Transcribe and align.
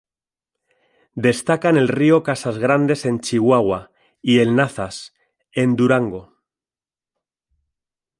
Destacan 1.25 1.77
el 1.77 1.87
río 1.87 2.23
Casas 2.23 2.57
Grandes 2.57 3.05
en 3.05 3.19
Chihuahua, 3.19 3.91
y 4.19 4.39
el 4.39 4.55
Nazas, 4.55 5.13
en 5.51 5.75
Durango. 5.75 6.39